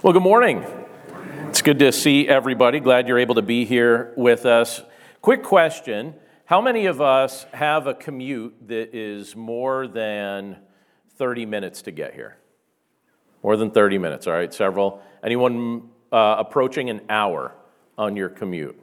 [0.00, 0.64] Well, good morning.
[1.48, 2.78] It's good to see everybody.
[2.78, 4.80] Glad you're able to be here with us.
[5.22, 10.58] Quick question How many of us have a commute that is more than
[11.16, 12.36] 30 minutes to get here?
[13.42, 15.02] More than 30 minutes, all right, several.
[15.24, 17.52] Anyone uh, approaching an hour
[17.96, 18.80] on your commute?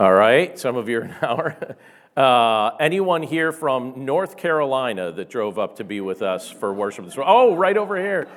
[0.00, 1.76] All right, some of you are an hour.
[2.16, 7.04] Uh, anyone here from North Carolina that drove up to be with us for worship
[7.04, 7.34] this morning?
[7.36, 8.28] Oh, right over here.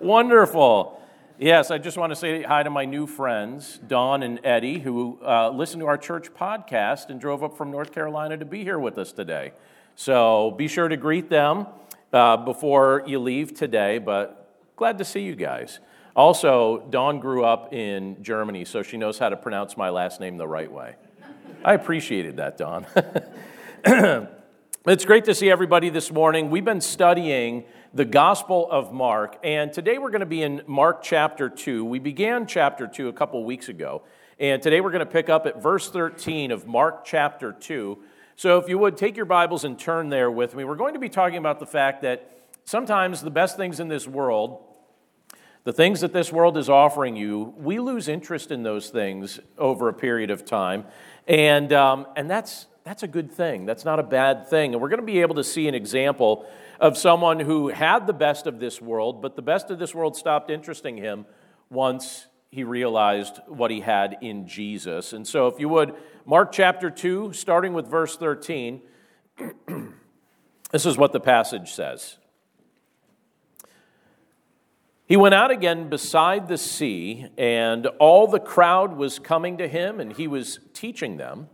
[0.00, 1.00] Wonderful.
[1.38, 5.18] Yes, I just want to say hi to my new friends, Dawn and Eddie, who
[5.24, 8.78] uh, listened to our church podcast and drove up from North Carolina to be here
[8.78, 9.52] with us today.
[9.94, 11.66] So be sure to greet them
[12.12, 15.78] uh, before you leave today, but glad to see you guys.
[16.14, 20.36] Also, Dawn grew up in Germany, so she knows how to pronounce my last name
[20.36, 20.96] the right way.
[21.64, 22.86] I appreciated that, Dawn.
[24.86, 26.50] it's great to see everybody this morning.
[26.50, 27.64] We've been studying
[27.96, 29.38] the Gospel of Mark.
[29.42, 31.82] And today we're going to be in Mark chapter 2.
[31.82, 34.02] We began chapter 2 a couple weeks ago.
[34.38, 37.98] And today we're going to pick up at verse 13 of Mark chapter 2.
[38.34, 41.00] So if you would take your Bibles and turn there with me, we're going to
[41.00, 44.62] be talking about the fact that sometimes the best things in this world,
[45.64, 49.88] the things that this world is offering you, we lose interest in those things over
[49.88, 50.84] a period of time.
[51.26, 53.66] And, um, and that's, that's a good thing.
[53.66, 54.72] That's not a bad thing.
[54.72, 56.46] And we're going to be able to see an example
[56.78, 60.16] of someone who had the best of this world, but the best of this world
[60.16, 61.26] stopped interesting him
[61.68, 65.12] once he realized what he had in Jesus.
[65.12, 68.80] And so, if you would, Mark chapter 2, starting with verse 13,
[70.70, 72.18] this is what the passage says.
[75.06, 79.98] He went out again beside the sea, and all the crowd was coming to him,
[79.98, 81.48] and he was teaching them.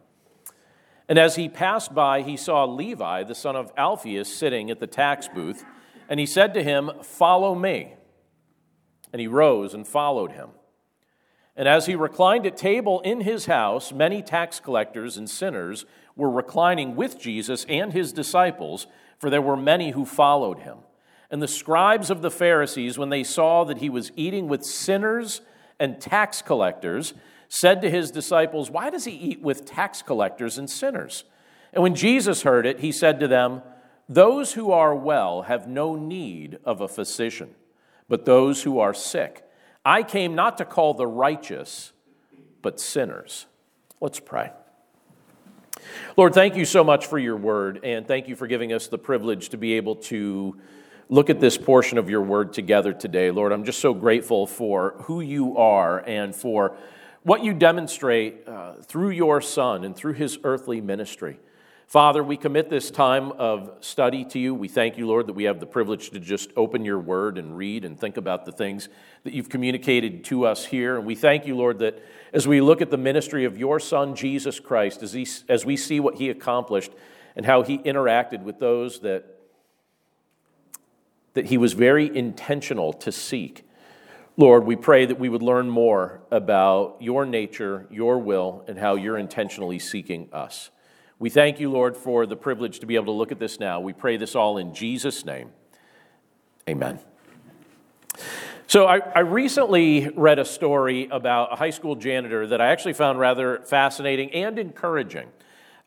[1.12, 4.86] And as he passed by, he saw Levi, the son of Alphaeus, sitting at the
[4.86, 5.62] tax booth,
[6.08, 7.96] and he said to him, Follow me.
[9.12, 10.52] And he rose and followed him.
[11.55, 15.84] And as he reclined at table in his house, many tax collectors and sinners
[16.16, 18.86] were reclining with Jesus and his disciples,
[19.18, 20.78] for there were many who followed him.
[21.30, 25.42] And the scribes of the Pharisees, when they saw that he was eating with sinners
[25.78, 27.12] and tax collectors,
[27.55, 31.24] said to his disciples, Why does he eat with tax collectors and sinners?
[31.74, 33.61] And when Jesus heard it, he said to them,
[34.08, 37.51] Those who are well have no need of a physician,
[38.08, 39.46] but those who are sick.
[39.85, 41.92] I came not to call the righteous,
[42.63, 43.45] but sinners.
[44.01, 44.51] Let's pray.
[46.17, 48.96] Lord, thank you so much for your word, and thank you for giving us the
[48.96, 50.58] privilege to be able to
[51.11, 53.30] look at this portion of your word together today.
[53.30, 56.79] Lord, I'm just so grateful for who you are and for
[57.24, 61.38] what you demonstrate uh, through your Son and through his earthly ministry.
[61.86, 64.55] Father, we commit this time of study to you.
[64.55, 67.55] We thank you, Lord, that we have the privilege to just open your word and
[67.55, 68.88] read and think about the things
[69.24, 70.96] that you've communicated to us here.
[70.96, 72.02] And we thank you, Lord, that
[72.33, 75.77] as we look at the ministry of your Son, Jesus Christ, as, he, as we
[75.77, 76.92] see what he accomplished
[77.36, 79.27] and how he interacted with those that,
[81.34, 83.66] that he was very intentional to seek
[84.39, 88.95] Lord, we pray that we would learn more about your nature, your will, and how
[88.95, 90.70] you're intentionally seeking us.
[91.19, 93.81] We thank you, Lord, for the privilege to be able to look at this now.
[93.81, 95.51] We pray this all in Jesus' name.
[96.67, 96.98] Amen.
[98.67, 102.95] So, I, I, recently read a story about a high school janitor that I actually
[102.95, 105.29] found rather fascinating and encouraging.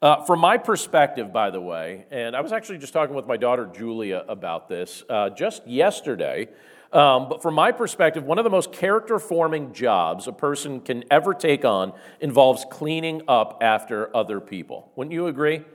[0.04, 3.38] Uh, from my perspective, by the way, and I was actually just talking with my
[3.38, 6.48] daughter Julia about this uh, just yesterday.
[6.96, 11.04] Um, but from my perspective, one of the most character forming jobs a person can
[11.12, 11.92] ever take on
[12.22, 14.90] involves cleaning up after other people.
[14.96, 15.66] Wouldn't you agree?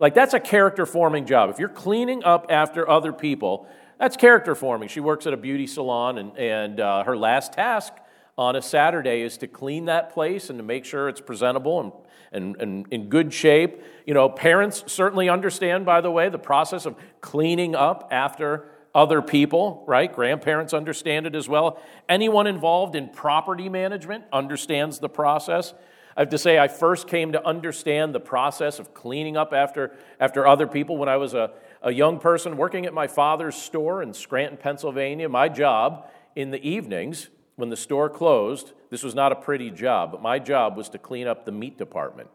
[0.00, 1.48] Like, that's a character forming job.
[1.48, 3.68] If you're cleaning up after other people,
[4.00, 4.88] that's character forming.
[4.88, 7.92] She works at a beauty salon, and, and uh, her last task
[8.36, 11.92] on a Saturday is to clean that place and to make sure it's presentable and,
[12.32, 13.80] and, and in good shape.
[14.06, 19.22] You know, parents certainly understand, by the way, the process of cleaning up after other
[19.22, 20.12] people, right?
[20.12, 21.80] Grandparents understand it as well.
[22.08, 25.72] Anyone involved in property management understands the process.
[26.16, 29.96] I have to say, I first came to understand the process of cleaning up after,
[30.18, 34.02] after other people when I was a, a young person working at my father's store
[34.02, 35.28] in Scranton, Pennsylvania.
[35.28, 40.10] My job in the evenings, when the store closed, this was not a pretty job,
[40.10, 42.30] but my job was to clean up the meat department.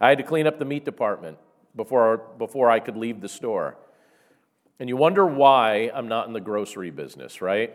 [0.00, 1.38] I had to clean up the meat department
[1.76, 3.76] before, before I could leave the store.
[4.80, 7.72] And you wonder why I'm not in the grocery business, right?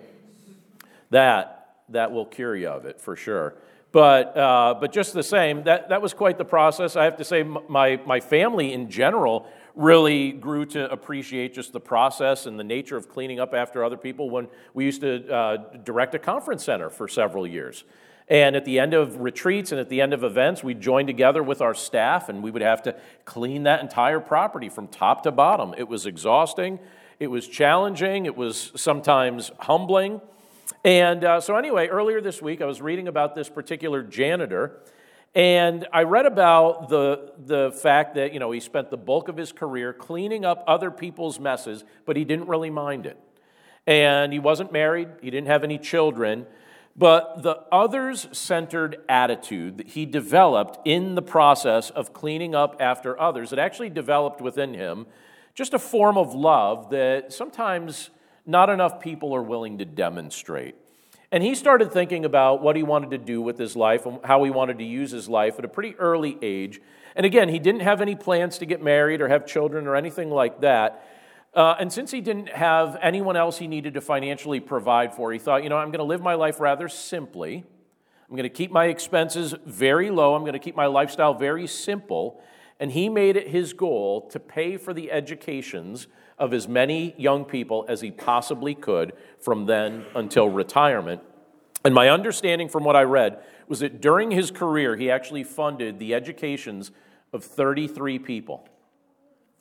[1.11, 3.53] That, that will cure you of it for sure.
[3.91, 6.95] But, uh, but just the same, that, that was quite the process.
[6.95, 11.79] I have to say, my, my family in general really grew to appreciate just the
[11.79, 15.57] process and the nature of cleaning up after other people when we used to uh,
[15.83, 17.83] direct a conference center for several years.
[18.27, 21.43] And at the end of retreats and at the end of events, we'd join together
[21.43, 25.31] with our staff and we would have to clean that entire property from top to
[25.31, 25.75] bottom.
[25.77, 26.79] It was exhausting,
[27.19, 30.21] it was challenging, it was sometimes humbling.
[30.83, 34.79] And uh, so, anyway, earlier this week, I was reading about this particular janitor.
[35.35, 39.35] And I read about the, the fact that, you know, he spent the bulk of
[39.35, 43.19] his career cleaning up other people's messes, but he didn't really mind it.
[43.85, 46.47] And he wasn't married, he didn't have any children,
[46.95, 53.19] but the others centered attitude that he developed in the process of cleaning up after
[53.19, 55.05] others, it actually developed within him
[55.53, 58.09] just a form of love that sometimes
[58.45, 60.75] not enough people are willing to demonstrate.
[61.31, 64.43] And he started thinking about what he wanted to do with his life and how
[64.43, 66.79] he wanted to use his life at a pretty early age.
[67.15, 70.29] And again, he didn't have any plans to get married or have children or anything
[70.29, 71.05] like that.
[71.55, 75.39] Uh, and since he didn't have anyone else he needed to financially provide for, he
[75.39, 77.63] thought, you know, I'm going to live my life rather simply.
[78.29, 80.35] I'm going to keep my expenses very low.
[80.35, 82.41] I'm going to keep my lifestyle very simple.
[82.77, 86.07] And he made it his goal to pay for the educations
[86.37, 91.21] of as many young people as he possibly could from then until retirement.
[91.85, 95.99] And my understanding from what I read was that during his career, he actually funded
[95.99, 96.91] the educations
[97.31, 98.67] of 33 people.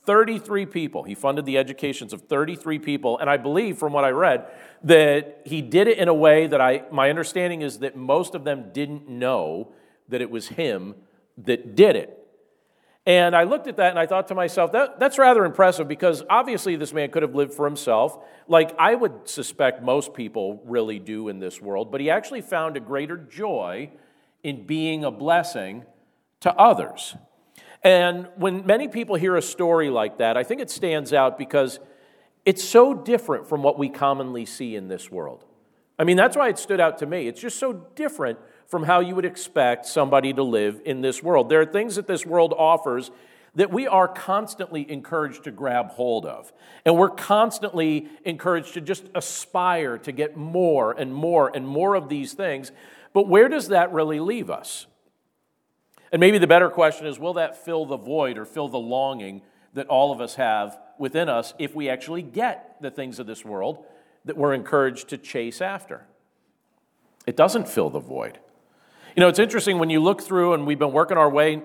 [0.06, 1.02] 33 people.
[1.02, 3.18] He funded the educations of 33 people.
[3.18, 4.46] And I believe, from what I read,
[4.82, 8.44] that he did it in a way that I, my understanding is that most of
[8.44, 9.72] them didn't know
[10.08, 10.94] that it was him
[11.38, 12.20] that did it.
[13.06, 16.22] And I looked at that and I thought to myself, that, that's rather impressive because
[16.30, 18.18] obviously this man could have lived for himself,
[18.48, 22.76] like I would suspect most people really do in this world, but he actually found
[22.76, 23.90] a greater joy
[24.42, 25.84] in being a blessing
[26.40, 27.14] to others.
[27.84, 31.78] And when many people hear a story like that, I think it stands out because
[32.46, 35.44] it's so different from what we commonly see in this world.
[35.98, 37.28] I mean, that's why it stood out to me.
[37.28, 41.50] It's just so different from how you would expect somebody to live in this world.
[41.50, 43.10] There are things that this world offers
[43.54, 46.52] that we are constantly encouraged to grab hold of.
[46.84, 52.08] And we're constantly encouraged to just aspire to get more and more and more of
[52.08, 52.72] these things.
[53.12, 54.86] But where does that really leave us?
[56.14, 59.42] And maybe the better question is will that fill the void or fill the longing
[59.72, 63.44] that all of us have within us if we actually get the things of this
[63.44, 63.84] world
[64.24, 66.06] that we're encouraged to chase after?
[67.26, 68.38] It doesn't fill the void.
[69.16, 71.62] You know, it's interesting when you look through, and we've been working our way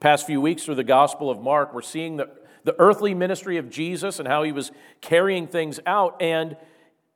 [0.00, 2.28] past few weeks through the Gospel of Mark, we're seeing the,
[2.64, 4.70] the earthly ministry of Jesus and how he was
[5.00, 6.20] carrying things out.
[6.20, 6.58] And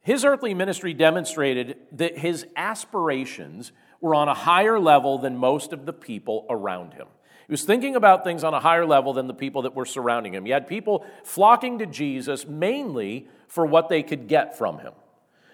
[0.00, 5.86] his earthly ministry demonstrated that his aspirations were on a higher level than most of
[5.86, 7.06] the people around him.
[7.46, 10.34] He was thinking about things on a higher level than the people that were surrounding
[10.34, 10.44] him.
[10.44, 14.92] He had people flocking to Jesus mainly for what they could get from him.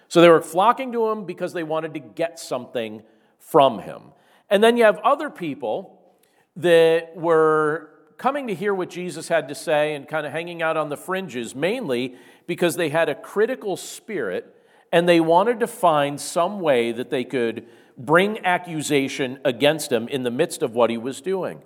[0.07, 3.03] So they were flocking to him because they wanted to get something
[3.37, 4.01] from him.
[4.49, 6.01] And then you have other people
[6.55, 10.75] that were coming to hear what Jesus had to say and kind of hanging out
[10.75, 12.15] on the fringes, mainly
[12.47, 14.55] because they had a critical spirit
[14.91, 17.67] and they wanted to find some way that they could
[17.99, 21.61] bring accusation against him in the midst of what he was doing.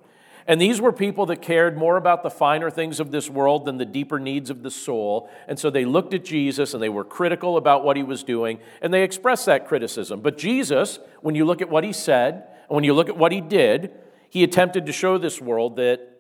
[0.46, 3.78] And these were people that cared more about the finer things of this world than
[3.78, 5.30] the deeper needs of the soul.
[5.48, 8.60] And so they looked at Jesus and they were critical about what he was doing,
[8.82, 10.20] and they expressed that criticism.
[10.20, 12.34] But Jesus, when you look at what he said,
[12.68, 13.92] and when you look at what he did,
[14.30, 16.20] he attempted to show this world that,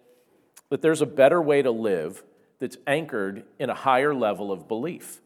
[0.69, 2.23] that there's a better way to live
[2.59, 5.19] that's anchored in a higher level of belief.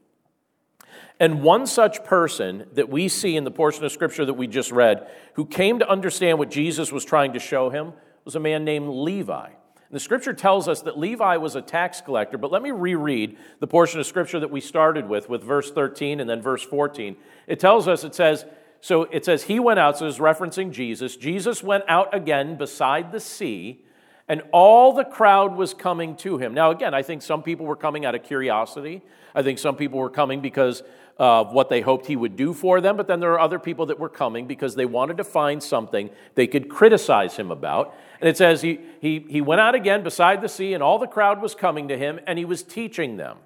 [1.20, 4.72] And one such person that we see in the portion of scripture that we just
[4.72, 7.94] read, who came to understand what Jesus was trying to show him,
[8.25, 9.46] was a man named Levi.
[9.46, 13.38] And the scripture tells us that Levi was a tax collector, but let me reread
[13.60, 17.16] the portion of scripture that we started with, with verse 13 and then verse 14.
[17.48, 18.46] It tells us, it says,
[18.82, 21.16] so it says, He went out, so it's referencing Jesus.
[21.16, 23.82] Jesus went out again beside the sea,
[24.27, 26.53] and all the crowd was coming to him.
[26.53, 29.01] Now, again, I think some people were coming out of curiosity.
[29.34, 30.84] I think some people were coming because
[31.17, 33.88] of what they hoped he would do for them, but then there are other people
[33.88, 37.96] that were coming because they wanted to find something they could criticize him about.
[38.19, 41.07] And it says he, he, he went out again beside the sea, and all the
[41.07, 43.38] crowd was coming to him, and he was teaching them.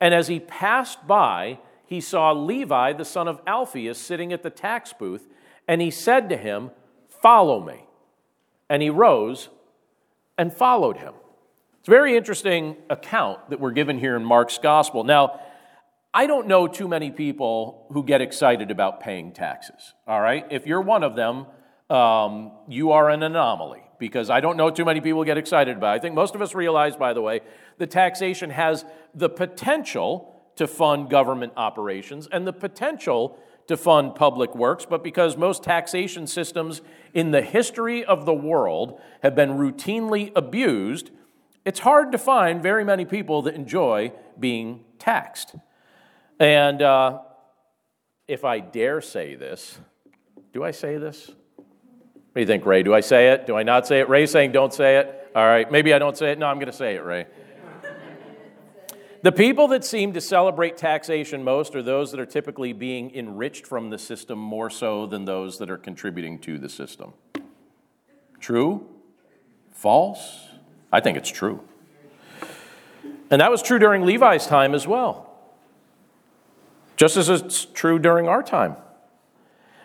[0.00, 4.50] And as he passed by, he saw Levi, the son of Alphaeus, sitting at the
[4.50, 5.28] tax booth,
[5.68, 6.70] and he said to him,
[7.08, 7.84] Follow me.
[8.68, 9.48] And he rose
[10.38, 11.14] and followed him.
[11.80, 15.04] It's a very interesting account that we're given here in Mark's gospel.
[15.04, 15.40] Now,
[16.14, 20.46] I don't know too many people who get excited about paying taxes, all right?
[20.50, 21.46] If you're one of them,
[21.90, 25.94] um, you are an anomaly because I don't know too many people get excited about
[25.94, 25.96] it.
[25.96, 27.40] I think most of us realize, by the way,
[27.78, 28.84] that taxation has
[29.14, 35.36] the potential to fund government operations and the potential to fund public works, but because
[35.36, 36.82] most taxation systems
[37.14, 41.10] in the history of the world have been routinely abused,
[41.64, 45.54] it's hard to find very many people that enjoy being taxed.
[46.40, 47.20] And uh,
[48.26, 49.78] if I dare say this,
[50.52, 51.28] do I say this?
[51.28, 52.82] What do you think, Ray?
[52.82, 53.46] Do I say it?
[53.46, 54.08] Do I not say it?
[54.08, 55.30] Ray's saying don't say it.
[55.34, 56.38] All right, maybe I don't say it.
[56.38, 57.26] No, I'm going to say it, Ray.
[59.22, 63.68] The people that seem to celebrate taxation most are those that are typically being enriched
[63.68, 67.12] from the system more so than those that are contributing to the system.
[68.40, 68.84] True?
[69.70, 70.48] False?
[70.92, 71.62] I think it's true.
[73.30, 75.32] And that was true during Levi's time as well,
[76.96, 78.76] just as it's true during our time.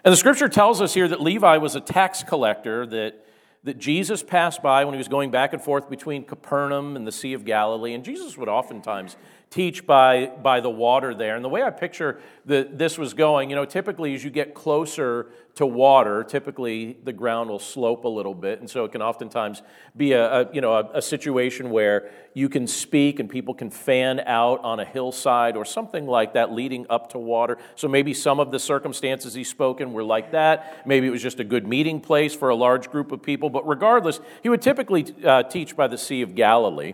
[0.04, 3.24] And the scripture tells us here that Levi was a tax collector that
[3.68, 7.12] that Jesus passed by when he was going back and forth between Capernaum and the
[7.12, 7.94] Sea of Galilee.
[7.94, 9.18] And Jesus would oftentimes
[9.50, 11.36] teach by, by the water there.
[11.36, 14.54] And the way I picture that this was going, you know, typically as you get
[14.54, 18.60] closer to water, typically the ground will slope a little bit.
[18.60, 19.62] And so it can oftentimes
[19.96, 23.72] be a, a you know, a, a situation where you can speak and people can
[23.72, 27.58] fan out on a hillside or something like that leading up to water.
[27.76, 30.86] So maybe some of the circumstances he spoke in were like that.
[30.86, 33.50] Maybe it was just a good meeting place for a large group of people.
[33.50, 36.94] But regardless, he would typically uh, teach by the Sea of Galilee.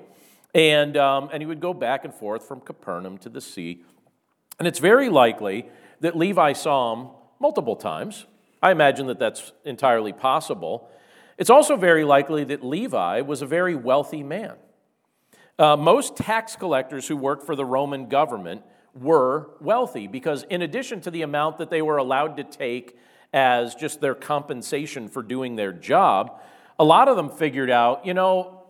[0.53, 3.83] And, um, and he would go back and forth from Capernaum to the sea.
[4.59, 5.67] And it's very likely
[6.01, 8.25] that Levi saw him multiple times.
[8.61, 10.89] I imagine that that's entirely possible.
[11.37, 14.53] It's also very likely that Levi was a very wealthy man.
[15.57, 18.63] Uh, most tax collectors who worked for the Roman government
[18.95, 22.97] were wealthy because, in addition to the amount that they were allowed to take
[23.33, 26.39] as just their compensation for doing their job,
[26.77, 28.62] a lot of them figured out, you know,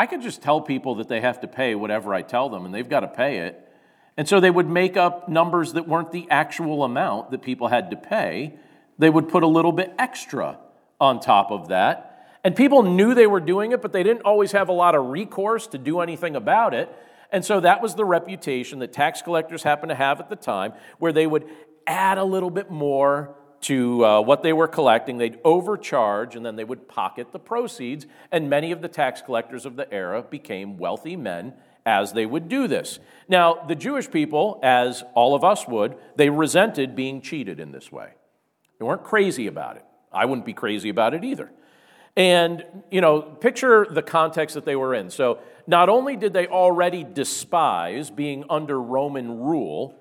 [0.00, 2.74] I could just tell people that they have to pay whatever I tell them, and
[2.74, 3.70] they've got to pay it.
[4.16, 7.90] And so they would make up numbers that weren't the actual amount that people had
[7.90, 8.54] to pay.
[8.98, 10.58] They would put a little bit extra
[11.02, 12.38] on top of that.
[12.42, 15.04] And people knew they were doing it, but they didn't always have a lot of
[15.04, 16.88] recourse to do anything about it.
[17.30, 20.72] And so that was the reputation that tax collectors happened to have at the time,
[20.98, 21.44] where they would
[21.86, 25.18] add a little bit more to uh, what they were collecting.
[25.18, 28.06] They'd overcharge and then they would pocket the proceeds.
[28.32, 32.48] And many of the tax collectors of the era became wealthy men as they would
[32.48, 32.98] do this.
[33.28, 37.90] Now, the Jewish people, as all of us would, they resented being cheated in this
[37.90, 38.10] way.
[38.78, 39.84] They weren't crazy about it.
[40.12, 41.50] I wouldn't be crazy about it either.
[42.16, 45.10] And, you know, picture the context that they were in.
[45.10, 49.94] So, not only did they already despise being under Roman rule,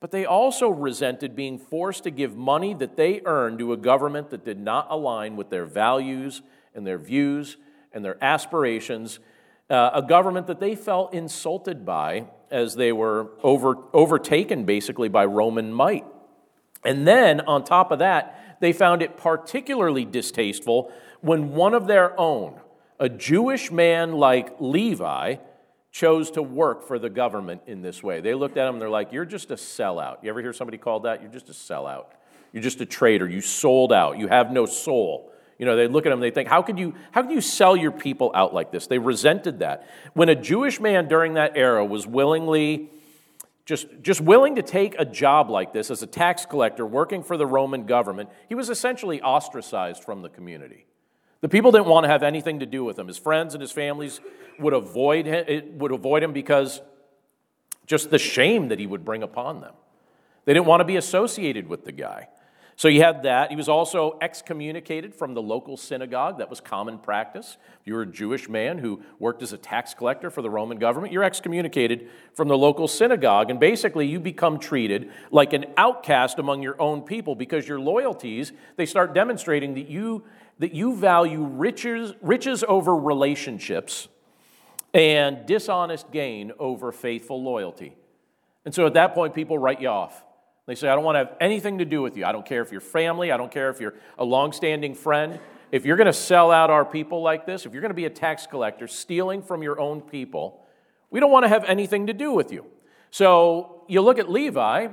[0.00, 4.30] but they also resented being forced to give money that they earned to a government
[4.30, 6.42] that did not align with their values
[6.74, 7.56] and their views
[7.92, 9.18] and their aspirations,
[9.70, 15.24] uh, a government that they felt insulted by as they were over, overtaken basically by
[15.24, 16.04] Roman might.
[16.84, 22.18] And then, on top of that, they found it particularly distasteful when one of their
[22.18, 22.60] own,
[23.00, 25.36] a Jewish man like Levi,
[25.90, 28.20] chose to work for the government in this way.
[28.20, 30.22] They looked at him and they're like, You're just a sellout.
[30.22, 31.22] You ever hear somebody called that?
[31.22, 32.06] You're just a sellout.
[32.52, 33.28] You're just a traitor.
[33.28, 34.18] You sold out.
[34.18, 35.32] You have no soul.
[35.58, 37.76] You know, they look at him, they think, how could, you, how could you sell
[37.76, 38.86] your people out like this?
[38.86, 39.88] They resented that.
[40.14, 42.90] When a Jewish man during that era was willingly,
[43.66, 47.36] just, just willing to take a job like this as a tax collector working for
[47.36, 50.86] the Roman government, he was essentially ostracized from the community.
[51.40, 53.08] The people didn't want to have anything to do with him.
[53.08, 54.20] His friends and his families
[54.58, 56.80] would avoid him, would avoid him because
[57.86, 59.74] just the shame that he would bring upon them.
[60.44, 62.28] They didn't want to be associated with the guy.
[62.76, 63.50] So he had that.
[63.50, 66.38] He was also excommunicated from the local synagogue.
[66.38, 67.56] That was common practice.
[67.80, 70.78] If you were a Jewish man who worked as a tax collector for the Roman
[70.78, 73.50] government, you're excommunicated from the local synagogue.
[73.50, 78.52] And basically, you become treated like an outcast among your own people because your loyalties,
[78.76, 80.22] they start demonstrating that you
[80.60, 84.08] that you value riches, riches over relationships
[84.94, 87.96] and dishonest gain over faithful loyalty.
[88.64, 90.24] And so at that point, people write you off.
[90.66, 92.24] They say, I don't want to have anything to do with you.
[92.26, 95.40] I don't care if you're family, I don't care if you're a longstanding friend.
[95.70, 98.06] If you're going to sell out our people like this, if you're going to be
[98.06, 100.64] a tax collector stealing from your own people,
[101.10, 102.66] we don't want to have anything to do with you.
[103.10, 104.88] So you look at Levi,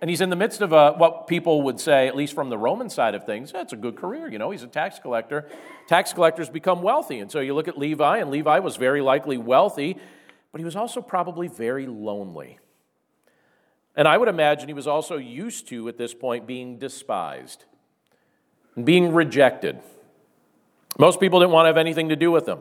[0.00, 2.58] and he's in the midst of a, what people would say, at least from the
[2.58, 4.30] Roman side of things, that's a good career.
[4.30, 5.48] You know, he's a tax collector.
[5.88, 7.18] Tax collectors become wealthy.
[7.18, 9.98] And so you look at Levi, and Levi was very likely wealthy,
[10.52, 12.58] but he was also probably very lonely.
[13.96, 17.64] And I would imagine he was also used to, at this point, being despised
[18.76, 19.80] and being rejected.
[20.96, 22.60] Most people didn't want to have anything to do with him.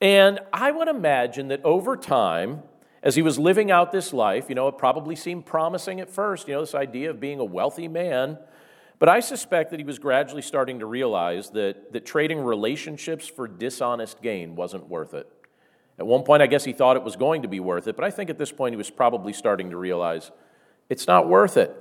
[0.00, 2.62] And I would imagine that over time,
[3.02, 6.48] as he was living out this life, you know, it probably seemed promising at first,
[6.48, 8.38] you know, this idea of being a wealthy man.
[8.98, 13.46] But I suspect that he was gradually starting to realize that, that trading relationships for
[13.46, 15.30] dishonest gain wasn't worth it.
[15.98, 18.04] At one point, I guess he thought it was going to be worth it, but
[18.04, 20.30] I think at this point he was probably starting to realize
[20.88, 21.74] it's not worth it.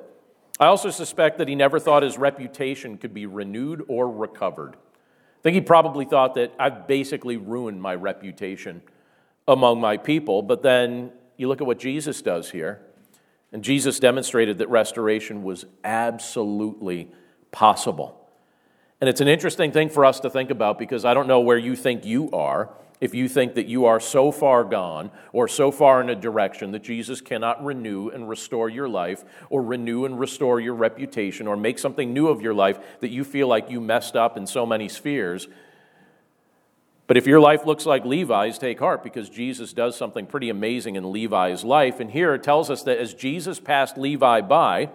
[0.59, 4.75] I also suspect that he never thought his reputation could be renewed or recovered.
[4.75, 8.81] I think he probably thought that I've basically ruined my reputation
[9.47, 12.81] among my people, but then you look at what Jesus does here,
[13.51, 17.11] and Jesus demonstrated that restoration was absolutely
[17.51, 18.21] possible.
[18.99, 21.57] And it's an interesting thing for us to think about because I don't know where
[21.57, 25.69] you think you are if you think that you are so far gone or so
[25.71, 30.19] far in a direction that Jesus cannot renew and restore your life or renew and
[30.19, 33.81] restore your reputation or make something new of your life that you feel like you
[33.81, 35.47] messed up in so many spheres.
[37.07, 40.95] But if your life looks like Levi's, take heart because Jesus does something pretty amazing
[40.95, 41.99] in Levi's life.
[41.99, 44.89] And here it tells us that as Jesus passed Levi by,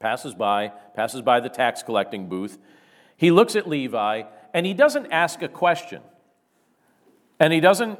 [0.00, 2.58] passes by, passes by the tax collecting booth,
[3.16, 6.02] he looks at Levi and he doesn't ask a question.
[7.40, 7.98] And he doesn't,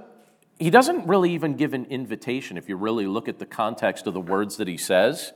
[0.59, 4.13] he doesn't really even give an invitation if you really look at the context of
[4.13, 5.33] the words that he says.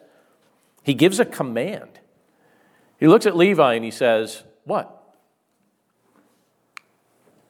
[0.82, 2.00] He gives a command.
[3.00, 4.97] He looks at Levi and he says, What?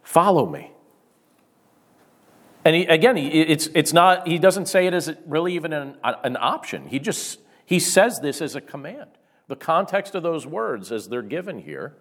[0.09, 0.73] Follow me.
[2.65, 5.97] And he, again, he, it's, it's not, he doesn't say it as really even an,
[6.03, 6.87] an option.
[6.87, 9.11] He just, he says this as a command.
[9.49, 11.95] The context of those words as they're given here,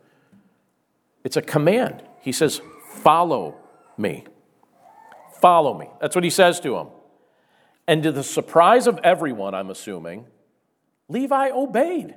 [1.26, 2.02] it's a command.
[2.22, 2.62] He says,
[2.94, 3.58] Follow
[3.98, 4.24] me.
[5.42, 5.90] Follow me.
[6.00, 6.88] That's what he says to him.
[7.88, 10.28] And to the surprise of everyone, I'm assuming,
[11.10, 12.16] Levi obeyed.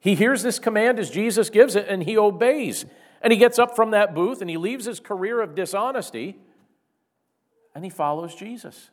[0.00, 2.86] He hears this command as Jesus gives it, and he obeys.
[3.22, 6.38] And he gets up from that booth and he leaves his career of dishonesty
[7.74, 8.90] and he follows Jesus.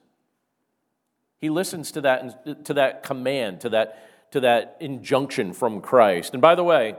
[1.40, 6.34] He listens to that, to that command, to that, to that injunction from Christ.
[6.34, 6.96] And by the way,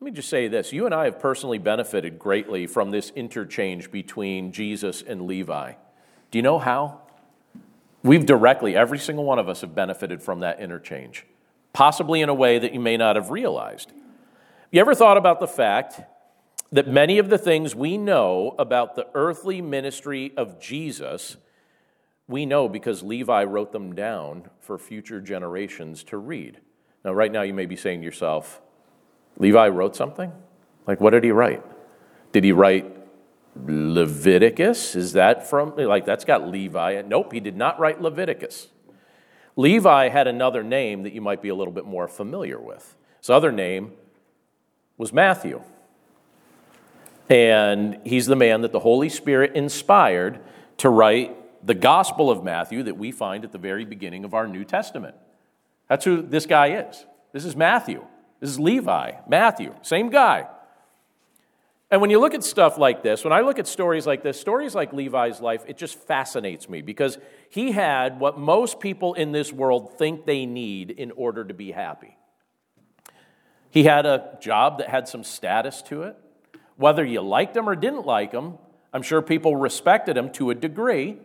[0.00, 3.90] let me just say this you and I have personally benefited greatly from this interchange
[3.90, 5.72] between Jesus and Levi.
[6.30, 7.02] Do you know how?
[8.04, 11.26] We've directly, every single one of us, have benefited from that interchange,
[11.72, 13.92] possibly in a way that you may not have realized.
[14.70, 16.02] You ever thought about the fact
[16.72, 21.38] that many of the things we know about the earthly ministry of Jesus,
[22.26, 26.60] we know because Levi wrote them down for future generations to read?
[27.02, 28.60] Now, right now, you may be saying to yourself,
[29.38, 30.32] Levi wrote something?
[30.86, 31.64] Like, what did he write?
[32.32, 32.94] Did he write
[33.56, 34.94] Leviticus?
[34.94, 37.00] Is that from, like, that's got Levi.
[37.06, 38.68] Nope, he did not write Leviticus.
[39.56, 42.96] Levi had another name that you might be a little bit more familiar with.
[43.18, 43.92] His other name
[44.98, 45.62] was Matthew.
[47.30, 50.40] And he's the man that the Holy Spirit inspired
[50.78, 51.34] to write
[51.66, 55.14] the Gospel of Matthew that we find at the very beginning of our New Testament.
[55.88, 57.06] That's who this guy is.
[57.32, 58.04] This is Matthew.
[58.40, 60.46] This is Levi, Matthew, same guy.
[61.90, 64.38] And when you look at stuff like this, when I look at stories like this,
[64.38, 69.32] stories like Levi's life, it just fascinates me because he had what most people in
[69.32, 72.17] this world think they need in order to be happy.
[73.70, 76.16] He had a job that had some status to it.
[76.76, 78.54] Whether you liked him or didn't like him,
[78.92, 81.18] I'm sure people respected him to a degree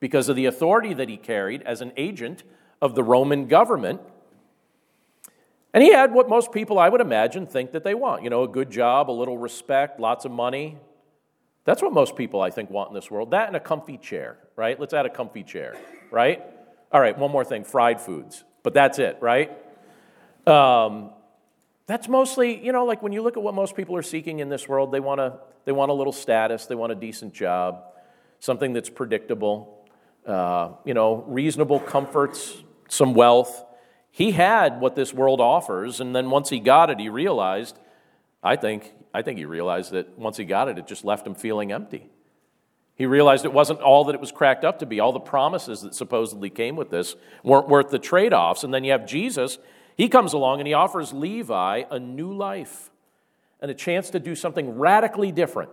[0.00, 2.44] because of the authority that he carried as an agent
[2.80, 4.00] of the Roman government.
[5.74, 8.22] And he had what most people, I would imagine, think that they want.
[8.22, 10.78] You know, a good job, a little respect, lots of money.
[11.64, 13.32] That's what most people, I think, want in this world.
[13.32, 14.78] That and a comfy chair, right?
[14.78, 15.76] Let's add a comfy chair,
[16.10, 16.42] right?
[16.90, 18.44] All right, one more thing fried foods.
[18.62, 19.50] But that's it, right?
[20.46, 21.10] Um,
[21.88, 24.50] that's mostly, you know, like when you look at what most people are seeking in
[24.50, 27.82] this world, they want, a, they want a little status, they want a decent job,
[28.40, 29.88] something that's predictable,
[30.26, 33.64] uh, you know, reasonable comforts, some wealth.
[34.10, 37.78] He had what this world offers, and then once he got it, he realized,
[38.42, 41.34] I think, I think he realized that once he got it, it just left him
[41.34, 42.10] feeling empty.
[42.96, 45.00] He realized it wasn't all that it was cracked up to be.
[45.00, 48.64] All the promises that supposedly came with this weren't worth the trade offs.
[48.64, 49.58] And then you have Jesus.
[49.98, 52.90] He comes along and he offers Levi a new life
[53.60, 55.68] and a chance to do something radically different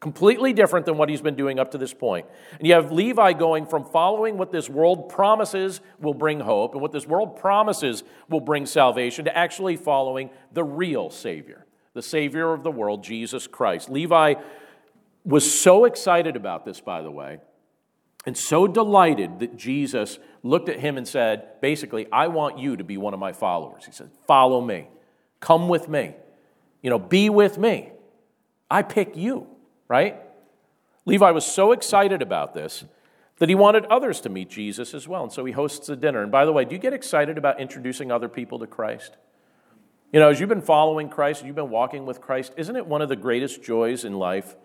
[0.00, 2.26] completely different than what he's been doing up to this point.
[2.58, 6.82] And you have Levi going from following what this world promises will bring hope and
[6.82, 12.52] what this world promises will bring salvation to actually following the real Savior, the Savior
[12.52, 13.88] of the world, Jesus Christ.
[13.88, 14.34] Levi
[15.24, 17.38] was so excited about this, by the way,
[18.26, 22.84] and so delighted that Jesus looked at him and said, basically, I want you to
[22.84, 23.86] be one of my followers.
[23.86, 24.88] He said, Follow me,
[25.40, 26.14] come with me,
[26.82, 27.92] you know, be with me.
[28.68, 29.46] I pick you,
[29.88, 30.20] right?
[31.04, 32.84] Levi was so excited about this
[33.38, 35.22] that he wanted others to meet Jesus as well.
[35.22, 36.22] And so he hosts a dinner.
[36.22, 39.16] And by the way, do you get excited about introducing other people to Christ?
[40.12, 43.02] You know, as you've been following Christ, you've been walking with Christ, isn't it one
[43.02, 44.56] of the greatest joys in life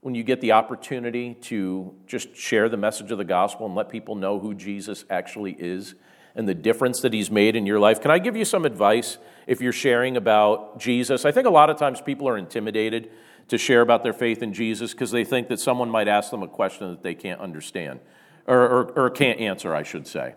[0.00, 3.88] when you get the opportunity to just share the message of the gospel and let
[3.88, 5.94] people know who Jesus actually is
[6.34, 8.00] and the difference that he's made in your life?
[8.00, 11.24] Can I give you some advice if you're sharing about Jesus?
[11.24, 13.10] I think a lot of times people are intimidated
[13.48, 16.42] to share about their faith in Jesus because they think that someone might ask them
[16.42, 17.98] a question that they can't understand
[18.46, 20.34] or, or, or can't answer, I should say.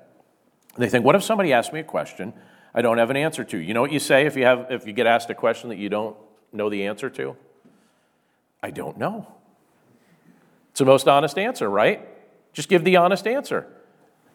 [0.77, 2.33] They think, what if somebody asks me a question
[2.73, 3.57] I don't have an answer to?
[3.57, 5.77] You know what you say if you, have, if you get asked a question that
[5.77, 6.15] you don't
[6.53, 7.35] know the answer to?
[8.63, 9.27] I don't know.
[10.81, 12.09] The most honest answer, right?
[12.53, 13.67] Just give the honest answer.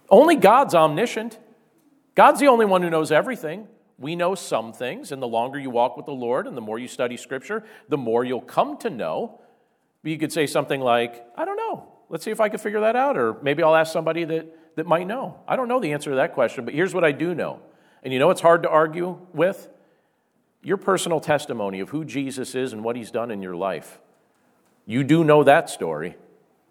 [0.09, 1.41] Only God's omniscient.
[2.15, 3.67] God's the only one who knows everything.
[3.99, 6.79] We know some things, and the longer you walk with the Lord and the more
[6.79, 9.41] you study Scripture, the more you'll come to know.
[10.05, 11.89] But you could say something like, I don't know.
[12.11, 13.17] Let's see if I can figure that out.
[13.17, 15.41] Or maybe I'll ask somebody that, that might know.
[15.49, 17.59] I don't know the answer to that question, but here's what I do know.
[18.05, 19.69] And you know it's hard to argue with?
[20.63, 23.99] Your personal testimony of who Jesus is and what he's done in your life.
[24.87, 26.17] You do know that story.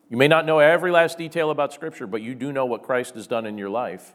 [0.10, 3.16] You may not know every last detail about Scripture, but you do know what Christ
[3.16, 4.14] has done in your life.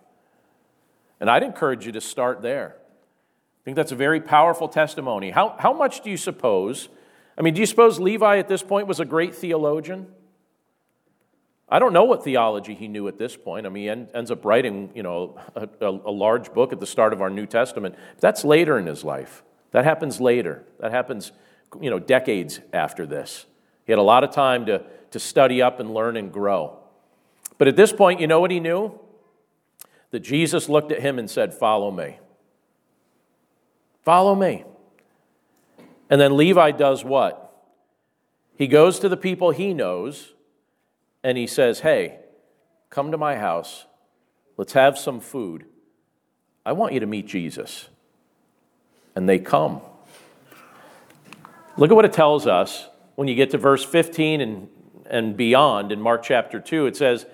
[1.19, 2.77] And I'd encourage you to start there.
[2.77, 5.31] I think that's a very powerful testimony.
[5.31, 6.89] How, how much do you suppose?
[7.37, 10.07] I mean, do you suppose Levi at this point was a great theologian?
[11.69, 13.67] I don't know what theology he knew at this point.
[13.67, 17.13] I mean, he ends up writing, you know, a, a, large book at the start
[17.13, 17.95] of our New Testament.
[18.19, 19.45] That's later in his life.
[19.71, 20.65] That happens later.
[20.81, 21.31] That happens,
[21.81, 23.47] you know, decades after this.
[23.85, 26.79] He had a lot of time to, to study up and learn and grow.
[27.59, 28.99] But at this point, you know what he knew?
[30.11, 32.19] That Jesus looked at him and said, Follow me.
[34.03, 34.65] Follow me.
[36.09, 37.47] And then Levi does what?
[38.57, 40.35] He goes to the people he knows
[41.23, 42.19] and he says, Hey,
[42.89, 43.87] come to my house.
[44.57, 45.65] Let's have some food.
[46.67, 47.89] I want you to meet Jesus.
[49.15, 49.81] And they come.
[51.77, 54.69] Look at what it tells us when you get to verse 15 and,
[55.11, 56.87] and beyond in Mark chapter 2.
[56.87, 57.27] It says,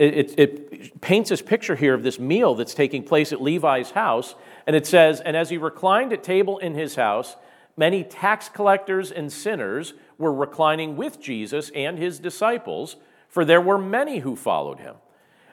[0.00, 4.34] it, it, paints this picture here of this meal that's taking place at Levi's house.
[4.66, 7.36] And it says, And as he reclined at table in his house,
[7.76, 12.96] many tax collectors and sinners were reclining with Jesus and his disciples,
[13.28, 14.94] for there were many who followed him.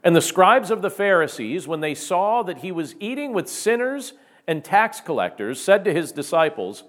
[0.02, 4.14] And the scribes of the Pharisees, when they saw that he was eating with sinners
[4.48, 6.86] and tax collectors, said to his disciples,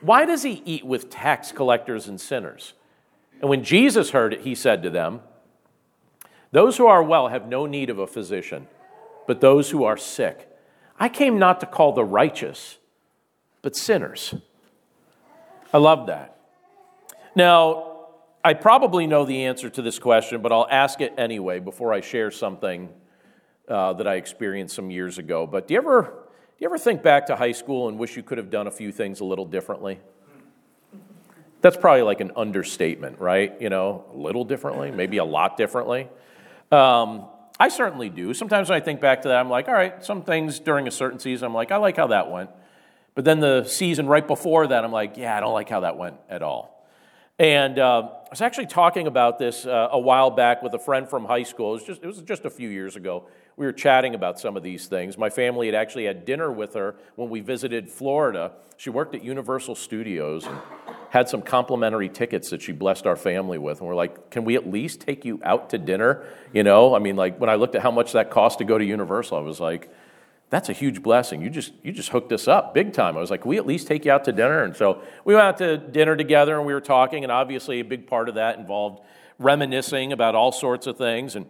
[0.00, 2.72] Why does he eat with tax collectors and sinners?
[3.40, 5.20] And when Jesus heard it, he said to them,
[6.52, 8.66] Those who are well have no need of a physician,
[9.26, 10.48] but those who are sick.
[10.98, 12.78] I came not to call the righteous,
[13.62, 14.34] but sinners.
[15.72, 16.38] I love that.
[17.34, 17.96] Now,
[18.42, 22.00] I probably know the answer to this question, but I'll ask it anyway before I
[22.00, 22.88] share something
[23.68, 25.46] uh, that I experienced some years ago.
[25.46, 28.22] But do you ever do you ever think back to high school and wish you
[28.22, 30.00] could have done a few things a little differently?
[31.66, 33.60] That's probably like an understatement, right?
[33.60, 36.06] You know, a little differently, maybe a lot differently.
[36.70, 37.26] Um,
[37.58, 38.34] I certainly do.
[38.34, 40.92] Sometimes when I think back to that, I'm like, all right, some things during a
[40.92, 42.50] certain season, I'm like, I like how that went.
[43.16, 45.96] But then the season right before that, I'm like, yeah, I don't like how that
[45.96, 46.75] went at all.
[47.38, 51.06] And uh, I was actually talking about this uh, a while back with a friend
[51.08, 51.70] from high school.
[51.70, 53.26] It was, just, it was just a few years ago.
[53.58, 55.18] We were chatting about some of these things.
[55.18, 58.52] My family had actually had dinner with her when we visited Florida.
[58.78, 60.58] She worked at Universal Studios and
[61.10, 63.80] had some complimentary tickets that she blessed our family with.
[63.80, 66.24] And we're like, can we at least take you out to dinner?
[66.54, 68.78] You know, I mean, like when I looked at how much that cost to go
[68.78, 69.90] to Universal, I was like,
[70.48, 71.42] that's a huge blessing.
[71.42, 73.16] You just you just hooked us up big time.
[73.16, 74.62] I was like, "Can we at least take you out to dinner?
[74.62, 77.84] And so we went out to dinner together and we were talking, and obviously a
[77.84, 79.00] big part of that involved
[79.38, 81.34] reminiscing about all sorts of things.
[81.34, 81.46] And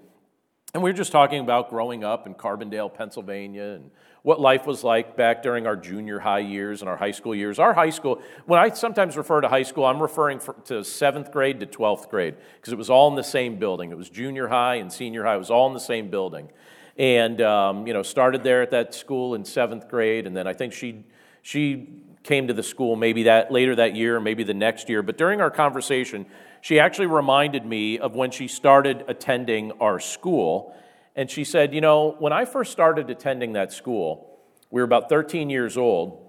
[0.75, 3.91] and we were just talking about growing up in Carbondale, Pennsylvania, and
[4.23, 7.59] what life was like back during our junior high years and our high school years.
[7.59, 11.31] Our high school, when I sometimes refer to high school, I'm referring for, to seventh
[11.31, 13.91] grade to 12th grade because it was all in the same building.
[13.91, 16.51] It was junior high and senior high, it was all in the same building
[16.99, 20.53] and um, you know started there at that school in seventh grade, and then I
[20.53, 21.05] think she
[21.43, 21.89] she
[22.23, 25.03] came to the school maybe that later that year, maybe the next year.
[25.03, 26.27] But during our conversation,
[26.61, 30.75] she actually reminded me of when she started attending our school,
[31.15, 35.09] and she said, you know, when I first started attending that school, we were about
[35.09, 36.23] 13 years old.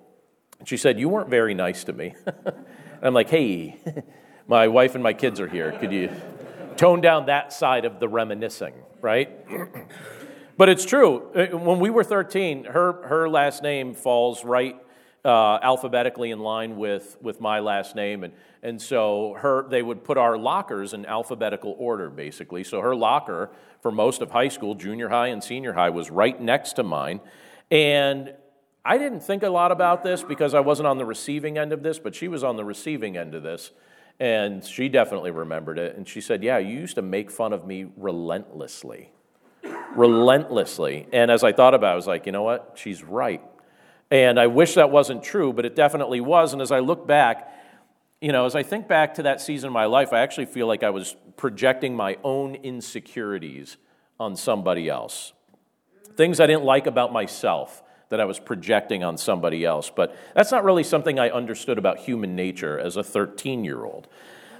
[0.59, 2.15] And she said, you weren't very nice to me.
[3.01, 3.77] I'm like, hey,
[4.47, 5.71] my wife and my kids are here.
[5.73, 6.09] Could you
[6.77, 9.29] tone down that side of the reminiscing, right?
[10.57, 11.29] But it's true.
[11.35, 14.75] Uh, when we were 13, her, her last name falls right
[15.23, 18.23] uh, alphabetically in line with, with my last name.
[18.23, 22.63] And, and so her, they would put our lockers in alphabetical order, basically.
[22.63, 26.41] So her locker for most of high school, junior high and senior high, was right
[26.41, 27.19] next to mine.
[27.69, 28.33] And
[28.83, 31.83] I didn't think a lot about this because I wasn't on the receiving end of
[31.83, 33.71] this, but she was on the receiving end of this.
[34.19, 35.95] And she definitely remembered it.
[35.97, 39.11] And she said, Yeah, you used to make fun of me relentlessly.
[39.95, 41.07] Relentlessly.
[41.11, 42.73] And as I thought about it, I was like, You know what?
[42.75, 43.41] She's right.
[44.09, 46.53] And I wish that wasn't true, but it definitely was.
[46.53, 47.53] And as I look back,
[48.21, 50.65] you know, as I think back to that season of my life, I actually feel
[50.65, 53.77] like I was projecting my own insecurities
[54.19, 55.33] on somebody else.
[56.15, 59.91] Things I didn't like about myself that I was projecting on somebody else.
[59.93, 64.07] But that's not really something I understood about human nature as a 13 year old.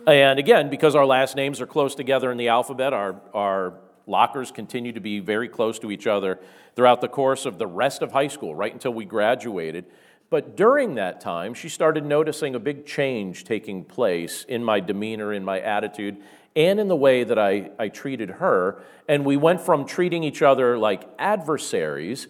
[0.05, 3.73] And again, because our last names are close together in the alphabet, our, our
[4.07, 6.39] lockers continued to be very close to each other
[6.75, 9.85] throughout the course of the rest of high school, right until we graduated.
[10.29, 15.31] But during that time, she started noticing a big change taking place in my demeanor,
[15.33, 16.17] in my attitude,
[16.55, 18.81] and in the way that I, I treated her.
[19.07, 22.27] And we went from treating each other like adversaries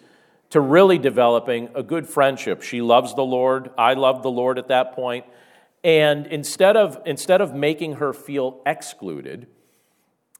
[0.49, 2.61] to really developing a good friendship.
[2.61, 3.71] She loves the Lord.
[3.77, 5.25] I love the Lord at that point.
[5.83, 9.47] And instead of, instead of making her feel excluded,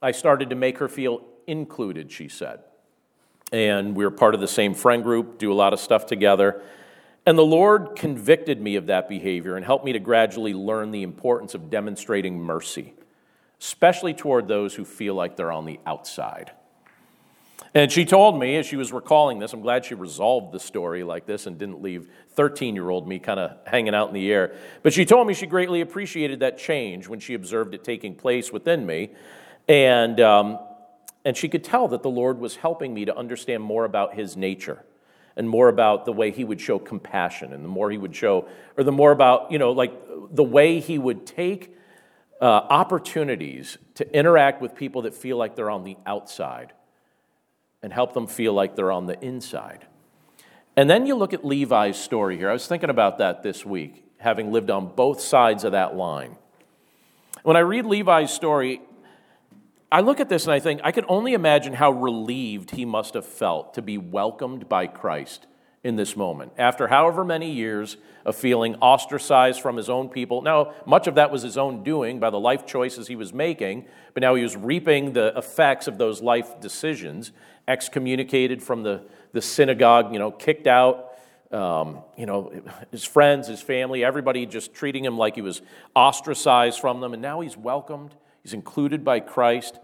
[0.02, 2.60] I started to make her feel included, she said.
[3.52, 6.62] And we were part of the same friend group, do a lot of stuff together.
[7.26, 11.04] And the Lord convicted me of that behavior and helped me to gradually learn the
[11.04, 12.94] importance of demonstrating mercy,
[13.60, 16.52] especially toward those who feel like they're on the outside.
[17.74, 21.04] And she told me as she was recalling this, I'm glad she resolved the story
[21.04, 24.32] like this and didn't leave 13 year old me kind of hanging out in the
[24.32, 24.56] air.
[24.84, 28.52] But she told me she greatly appreciated that change when she observed it taking place
[28.52, 29.12] within me.
[29.68, 30.60] And, um,
[31.26, 34.38] and she could tell that the Lord was helping me to understand more about his
[34.38, 34.84] nature
[35.36, 38.48] and more about the way he would show compassion and the more he would show,
[38.78, 39.94] or the more about, you know, like
[40.32, 41.76] the way he would take
[42.42, 46.74] uh, opportunities to interact with people that feel like they're on the outside
[47.84, 49.86] and help them feel like they're on the inside.
[50.76, 52.50] And then you look at Levi's story here.
[52.50, 56.38] I was thinking about that this week, having lived on both sides of that line.
[57.44, 58.82] When I read Levi's story,
[59.92, 63.14] I look at this and I think I can only imagine how relieved he must
[63.14, 65.48] have felt to be welcomed by Christ
[65.82, 66.52] in this moment.
[66.58, 67.96] After however many years
[68.26, 72.20] of feeling ostracized from his own people, now much of that was his own doing
[72.20, 75.98] by the life choices he was making, but now he was reaping the effects of
[75.98, 77.32] those life decisions,
[77.66, 81.06] excommunicated from the, the synagogue, you know, kicked out.
[81.50, 82.52] Um, you know,
[82.92, 85.62] his friends, his family, everybody just treating him like he was
[85.96, 88.14] ostracized from them, and now he's welcomed
[88.48, 89.78] He's included by Christ.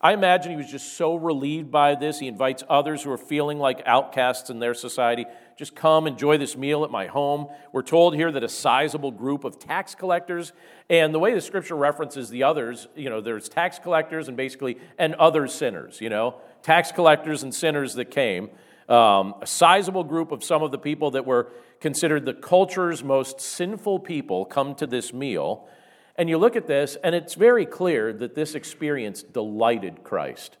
[0.00, 2.20] I imagine he was just so relieved by this.
[2.20, 6.56] He invites others who are feeling like outcasts in their society just come enjoy this
[6.56, 7.48] meal at my home.
[7.72, 10.52] We're told here that a sizable group of tax collectors,
[10.90, 14.78] and the way the scripture references the others, you know, there's tax collectors and basically,
[14.98, 18.50] and other sinners, you know, tax collectors and sinners that came.
[18.88, 21.50] Um, a sizable group of some of the people that were
[21.80, 25.68] considered the culture's most sinful people come to this meal.
[26.16, 30.56] And you look at this, and it's very clear that this experience delighted Christ.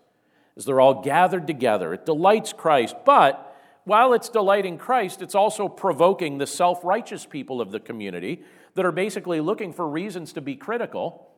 [0.56, 2.96] As they're all gathered together, it delights Christ.
[3.04, 8.42] But while it's delighting Christ, it's also provoking the self righteous people of the community
[8.74, 11.28] that are basically looking for reasons to be critical.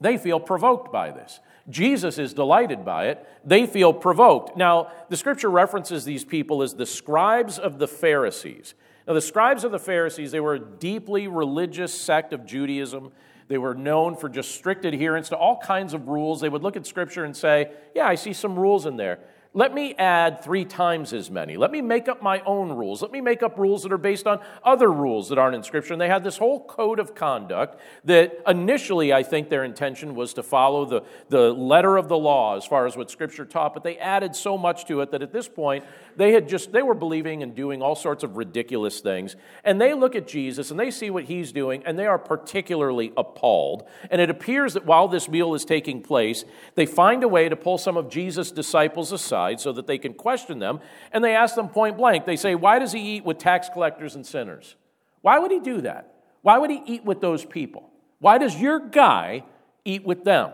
[0.00, 1.40] They feel provoked by this.
[1.68, 3.26] Jesus is delighted by it.
[3.44, 4.56] They feel provoked.
[4.56, 8.74] Now, the scripture references these people as the scribes of the Pharisees.
[9.06, 13.12] Now, the scribes of the Pharisees, they were a deeply religious sect of Judaism.
[13.48, 16.40] They were known for just strict adherence to all kinds of rules.
[16.40, 19.18] They would look at Scripture and say, Yeah, I see some rules in there.
[19.58, 21.56] Let me add three times as many.
[21.56, 23.02] Let me make up my own rules.
[23.02, 25.94] Let me make up rules that are based on other rules that aren't in Scripture.
[25.94, 30.32] And they had this whole code of conduct that initially, I think their intention was
[30.34, 33.82] to follow the, the letter of the law as far as what Scripture taught, but
[33.82, 36.94] they added so much to it that at this point, they had just, they were
[36.94, 39.34] believing and doing all sorts of ridiculous things.
[39.64, 43.12] And they look at Jesus and they see what he's doing, and they are particularly
[43.16, 43.88] appalled.
[44.08, 46.44] And it appears that while this meal is taking place,
[46.76, 50.14] they find a way to pull some of Jesus' disciples aside so that they can
[50.14, 50.80] question them.
[51.12, 54.14] And they ask them point blank, they say, Why does he eat with tax collectors
[54.14, 54.76] and sinners?
[55.22, 56.14] Why would he do that?
[56.42, 57.90] Why would he eat with those people?
[58.20, 59.44] Why does your guy
[59.84, 60.50] eat with them?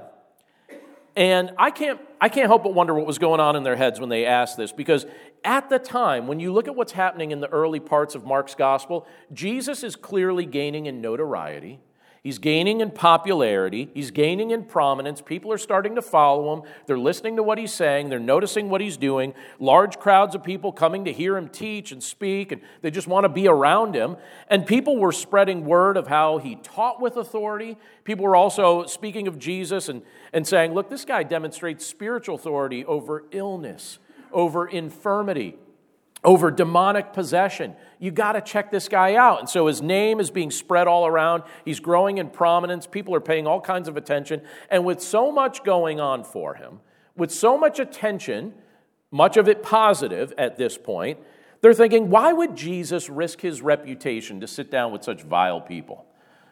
[1.16, 4.00] And I can't, I can't help but wonder what was going on in their heads
[4.00, 5.06] when they asked this, because
[5.44, 8.54] at the time, when you look at what's happening in the early parts of Mark's
[8.54, 11.80] gospel, Jesus is clearly gaining in notoriety.
[12.24, 13.90] He's gaining in popularity.
[13.92, 15.20] He's gaining in prominence.
[15.20, 16.62] People are starting to follow him.
[16.86, 18.08] They're listening to what he's saying.
[18.08, 19.34] They're noticing what he's doing.
[19.58, 23.24] Large crowds of people coming to hear him teach and speak, and they just want
[23.24, 24.16] to be around him.
[24.48, 27.76] And people were spreading word of how he taught with authority.
[28.04, 30.00] People were also speaking of Jesus and,
[30.32, 33.98] and saying, look, this guy demonstrates spiritual authority over illness,
[34.32, 35.58] over infirmity
[36.24, 37.76] over demonic possession.
[38.04, 39.40] You got to check this guy out.
[39.40, 41.42] And so his name is being spread all around.
[41.64, 42.86] He's growing in prominence.
[42.86, 44.42] People are paying all kinds of attention.
[44.68, 46.80] And with so much going on for him,
[47.16, 48.52] with so much attention,
[49.10, 51.18] much of it positive at this point,
[51.62, 56.04] they're thinking, why would Jesus risk his reputation to sit down with such vile people?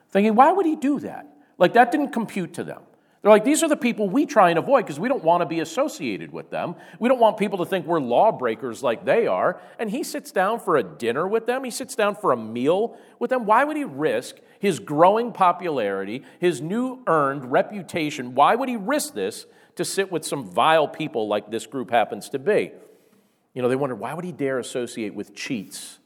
[0.09, 1.27] Thinking, why would he do that?
[1.59, 2.81] Like that didn't compute to them.
[3.23, 5.47] They're like, these are the people we try and avoid because we don't want to
[5.47, 6.75] be associated with them.
[6.99, 9.61] We don't want people to think we're lawbreakers like they are.
[9.79, 12.97] And he sits down for a dinner with them, he sits down for a meal
[13.21, 13.47] with them.
[13.47, 18.35] Why would he risk his growing popularity, his new earned reputation?
[18.35, 22.29] Why would he risk this to sit with some vile people like this group happens
[22.31, 22.73] to be?
[23.55, 26.01] You know, they wondered, why would he dare associate with cheats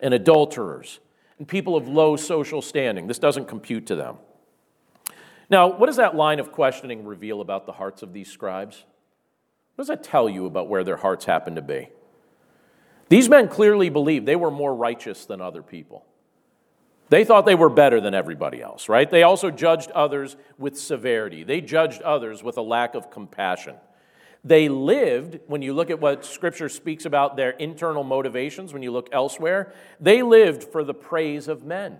[0.00, 1.00] and adulterers
[1.38, 3.06] and people of low social standing?
[3.06, 4.18] This doesn't compute to them.
[5.50, 8.84] Now, what does that line of questioning reveal about the hearts of these scribes?
[9.74, 11.88] What does that tell you about where their hearts happen to be?
[13.08, 16.04] These men clearly believed they were more righteous than other people.
[17.08, 19.10] They thought they were better than everybody else, right?
[19.10, 21.42] They also judged others with severity.
[21.42, 23.76] They judged others with a lack of compassion.
[24.44, 28.90] They lived, when you look at what Scripture speaks about their internal motivations, when you
[28.90, 31.98] look elsewhere, they lived for the praise of men.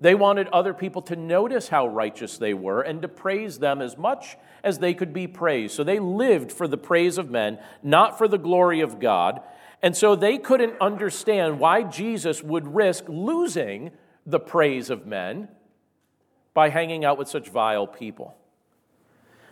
[0.00, 3.98] They wanted other people to notice how righteous they were and to praise them as
[3.98, 5.74] much as they could be praised.
[5.74, 9.40] So they lived for the praise of men, not for the glory of God.
[9.82, 13.90] And so they couldn't understand why Jesus would risk losing
[14.24, 15.48] the praise of men
[16.54, 18.36] by hanging out with such vile people.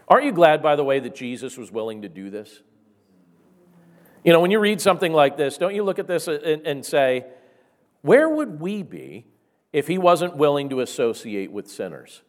[0.08, 2.62] Aren't you glad, by the way, that Jesus was willing to do this?
[4.24, 6.86] You know, when you read something like this, don't you look at this and, and
[6.86, 7.26] say,
[8.02, 9.26] where would we be
[9.76, 12.22] if he wasn't willing to associate with sinners?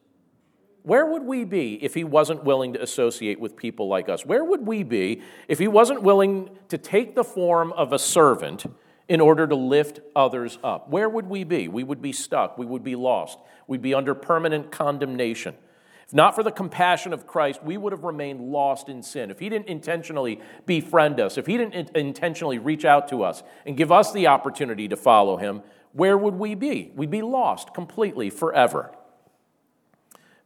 [0.83, 4.25] Where would we be if he wasn't willing to associate with people like us?
[4.25, 8.65] Where would we be if he wasn't willing to take the form of a servant
[9.07, 10.89] in order to lift others up?
[10.89, 11.69] Where would we be?
[11.69, 12.57] We would be stuck.
[12.57, 13.39] We would be lost.
[13.65, 15.55] We'd be under permanent condemnation.
[16.05, 19.31] If not for the compassion of Christ, we would have remained lost in sin.
[19.31, 23.77] If He didn't intentionally befriend us, if He didn't intentionally reach out to us and
[23.77, 25.63] give us the opportunity to follow Him,
[25.97, 26.91] where would we be?
[26.95, 28.91] We'd be lost completely forever.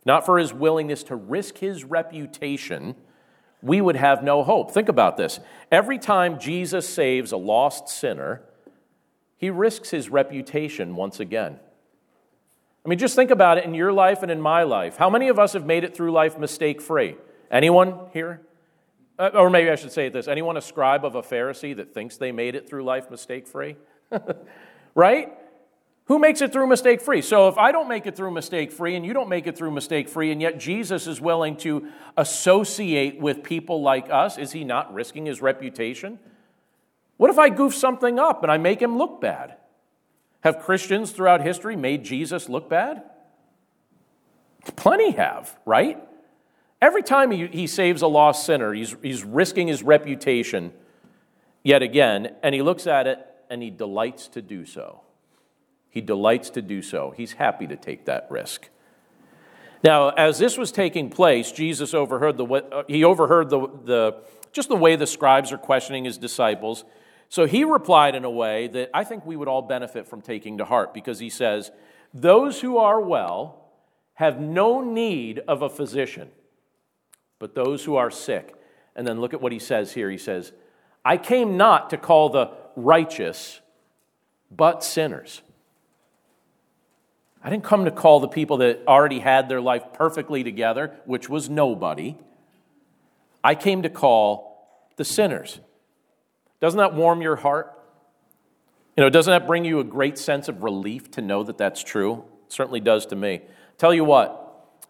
[0.06, 2.96] Not for his willingness to risk his reputation,
[3.62, 4.72] we would have no hope.
[4.72, 5.42] Think about this.
[5.70, 8.44] Every time Jesus saves a lost sinner,
[9.36, 11.60] he risks his reputation once again.
[12.86, 14.96] I mean, just think about it in your life and in my life.
[14.96, 17.18] How many of us have made it through life mistake free?
[17.52, 18.42] Anyone here?
[19.20, 22.16] Uh, or maybe I should say this anyone a scribe of a Pharisee that thinks
[22.16, 23.76] they made it through life mistake free?
[24.96, 25.38] right?
[26.06, 27.22] Who makes it through mistake free?
[27.22, 29.72] So if I don't make it through mistake free and you don't make it through
[29.72, 31.88] mistake free, and yet Jesus is willing to
[32.18, 36.20] associate with people like us, is he not risking his reputation?
[37.18, 39.58] What if I goof something up and I make him look bad?
[40.42, 43.04] Have Christians throughout history made Jesus look bad?
[44.76, 46.04] Plenty have, right?
[46.82, 50.74] Every time he, he saves a lost sinner, he's, he's risking his reputation
[51.64, 55.02] yet again, and he looks at it and he delights to do so.
[55.92, 57.14] He delights to do so.
[57.16, 58.70] He's happy to take that risk.
[59.84, 64.16] Now, as this was taking place, Jesus overheard the uh, he overheard the, the
[64.54, 66.86] just the way the scribes are questioning his disciples.
[67.28, 70.60] So he replied in a way that I think we would all benefit from taking
[70.60, 71.72] to heart because he says,
[72.14, 73.66] "Those who are well
[74.14, 76.30] have no need of a physician,
[77.38, 78.56] but those who are sick."
[78.96, 80.10] And then look at what he says here.
[80.10, 80.54] He says,
[81.04, 83.60] "I came not to call the righteous,
[84.50, 85.42] but sinners."
[87.44, 91.28] I didn't come to call the people that already had their life perfectly together, which
[91.28, 92.16] was nobody.
[93.44, 95.60] I came to call the sinners.
[96.60, 97.74] Doesn't that warm your heart?
[98.96, 101.84] You know, doesn't that bring you a great sense of relief to know that that's
[101.84, 102.26] true?
[102.46, 103.42] It certainly does to me.
[103.78, 104.38] Tell you what,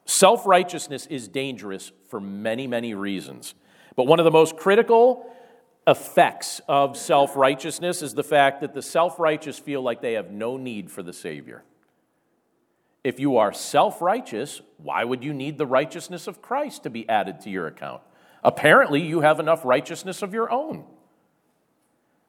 [0.05, 3.53] self righteousness is dangerous for many, many reasons.
[3.95, 5.31] But one of the most critical
[5.87, 10.31] effects of self righteousness is the fact that the self righteous feel like they have
[10.31, 11.63] no need for the Savior.
[13.03, 17.07] If you are self righteous, why would you need the righteousness of Christ to be
[17.09, 18.01] added to your account?
[18.43, 20.85] Apparently, you have enough righteousness of your own.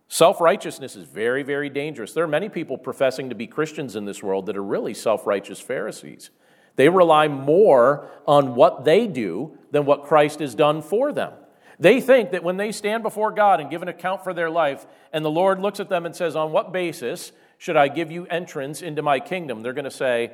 [0.09, 2.13] Self righteousness is very, very dangerous.
[2.13, 5.27] There are many people professing to be Christians in this world that are really self
[5.27, 6.31] righteous Pharisees.
[6.77, 11.33] They rely more on what they do than what Christ has done for them.
[11.79, 14.87] They think that when they stand before God and give an account for their life,
[15.13, 18.27] and the Lord looks at them and says, On what basis should I give you
[18.27, 19.61] entrance into my kingdom?
[19.61, 20.33] They're going to say,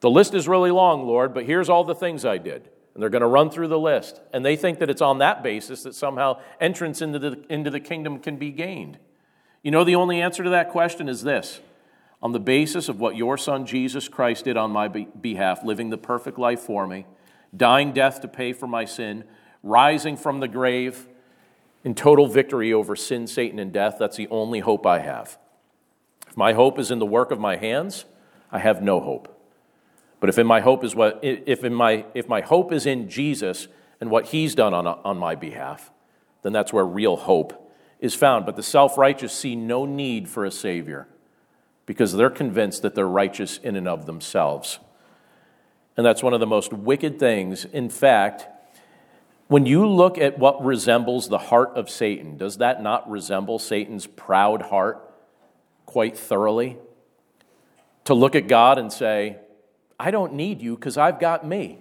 [0.00, 2.68] The list is really long, Lord, but here's all the things I did.
[2.94, 4.20] And they're going to run through the list.
[4.32, 7.80] And they think that it's on that basis that somehow entrance into the, into the
[7.80, 8.98] kingdom can be gained.
[9.62, 11.60] You know, the only answer to that question is this
[12.22, 15.98] on the basis of what your son Jesus Christ did on my behalf, living the
[15.98, 17.06] perfect life for me,
[17.54, 19.24] dying death to pay for my sin,
[19.62, 21.06] rising from the grave
[21.84, 23.96] in total victory over sin, Satan, and death.
[23.98, 25.38] That's the only hope I have.
[26.26, 28.06] If my hope is in the work of my hands,
[28.50, 29.35] I have no hope.
[30.20, 33.08] But if in my hope is what if in my if my hope is in
[33.08, 33.68] Jesus
[34.00, 35.90] and what he's done on, on my behalf,
[36.42, 38.46] then that's where real hope is found.
[38.46, 41.08] But the self-righteous see no need for a savior
[41.86, 44.78] because they're convinced that they're righteous in and of themselves.
[45.96, 47.64] And that's one of the most wicked things.
[47.64, 48.46] In fact,
[49.48, 54.06] when you look at what resembles the heart of Satan, does that not resemble Satan's
[54.06, 55.14] proud heart
[55.86, 56.76] quite thoroughly?
[58.04, 59.36] To look at God and say,
[59.98, 61.78] I don't need you because I've got me.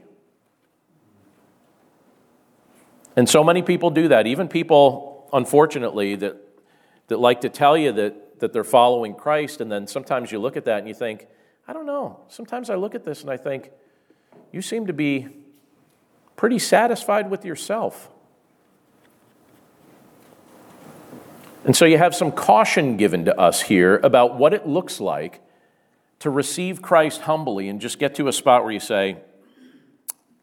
[3.16, 4.28] And so many people do that.
[4.28, 6.38] Even people, unfortunately, that,
[7.08, 10.58] that like to tell you that, that they're following Christ, and then sometimes you look
[10.58, 11.28] at that and you think,
[11.68, 12.20] I don't know.
[12.28, 13.72] Sometimes I look at this and I think,
[14.52, 15.28] you seem to be
[16.36, 18.10] pretty satisfied with yourself.
[21.64, 25.42] And so you have some caution given to us here about what it looks like
[26.20, 29.18] to receive Christ humbly and just get to a spot where you say,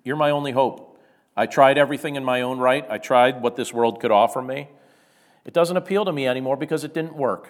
[0.04, 1.00] You're my only hope.
[1.36, 4.68] I tried everything in my own right, I tried what this world could offer me.
[5.44, 7.48] It doesn't appeal to me anymore because it didn't work.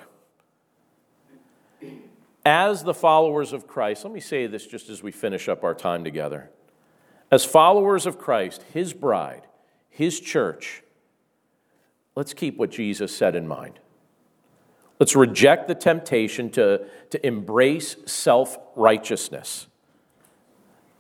[2.45, 5.75] As the followers of Christ, let me say this just as we finish up our
[5.75, 6.51] time together.
[7.31, 9.47] As followers of Christ, His bride,
[9.89, 10.83] His church,
[12.17, 13.79] let's keep what Jesus said in mind.
[15.03, 19.67] Let's reject the temptation to, to embrace self righteousness.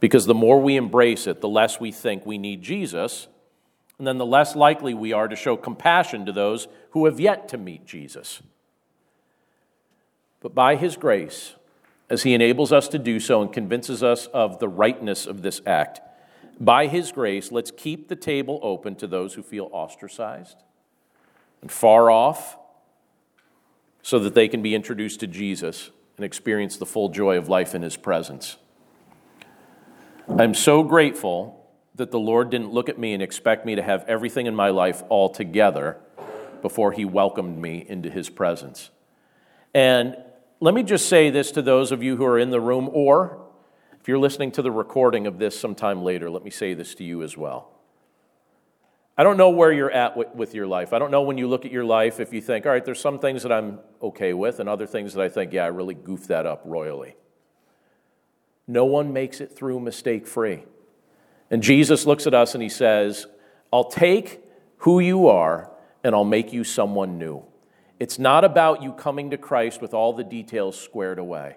[0.00, 3.28] Because the more we embrace it, the less we think we need Jesus,
[3.98, 7.48] and then the less likely we are to show compassion to those who have yet
[7.50, 8.42] to meet Jesus.
[10.40, 11.54] But by His grace,
[12.10, 15.62] as He enables us to do so and convinces us of the rightness of this
[15.64, 16.00] act,
[16.58, 20.56] by His grace, let's keep the table open to those who feel ostracized
[21.60, 22.58] and far off
[24.02, 27.74] so that they can be introduced to Jesus and experience the full joy of life
[27.74, 28.56] in his presence.
[30.28, 34.04] I'm so grateful that the Lord didn't look at me and expect me to have
[34.08, 35.98] everything in my life all together
[36.62, 38.90] before he welcomed me into his presence.
[39.74, 40.16] And
[40.60, 43.42] let me just say this to those of you who are in the room, or
[44.00, 47.04] if you're listening to the recording of this sometime later, let me say this to
[47.04, 47.70] you as well.
[49.16, 50.92] I don't know where you're at with, your life.
[50.92, 53.00] I don't know when you look at your life if you think, all right, there's
[53.00, 55.94] some things that I'm okay with, and other things that I think, yeah, I really
[55.94, 57.14] goofed that up royally.
[58.66, 60.64] No one makes it through mistake free.
[61.50, 63.26] And Jesus looks at us and he says,
[63.70, 64.42] I'll take
[64.78, 65.70] who you are
[66.02, 67.44] and I'll make you someone new.
[68.00, 71.56] It's not about you coming to Christ with all the details squared away.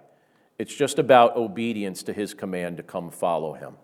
[0.60, 3.76] It's just about obedience to his command to come follow him.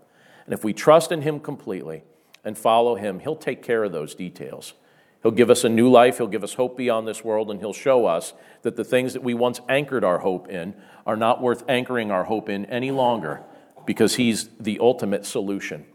[0.45, 2.03] And if we trust in him completely,
[2.43, 4.73] and follow Him, He'll take care of those details.
[5.21, 7.73] He'll give us a new life, He'll give us hope beyond this world, and He'll
[7.73, 8.33] show us
[8.63, 10.73] that the things that we once anchored our hope in
[11.05, 13.41] are not worth anchoring our hope in any longer
[13.85, 15.85] because He's the ultimate solution.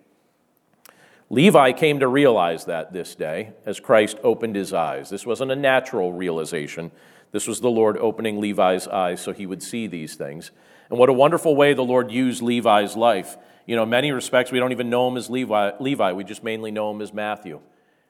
[1.28, 5.10] Levi came to realize that this day as Christ opened his eyes.
[5.10, 6.92] This wasn't a natural realization.
[7.32, 10.52] This was the Lord opening Levi's eyes so he would see these things.
[10.88, 13.36] And what a wonderful way the Lord used Levi's life
[13.66, 16.12] you know, in many respects, we don't even know him as Levi, Levi.
[16.12, 17.60] We just mainly know him as Matthew.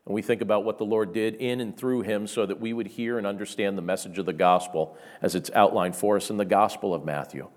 [0.05, 2.73] And we think about what the Lord did in and through him so that we
[2.73, 6.37] would hear and understand the message of the gospel as it's outlined for us in
[6.37, 7.49] the Gospel of Matthew.